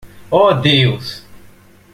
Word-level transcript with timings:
Oh 0.31 0.51
Deus! 0.51 1.21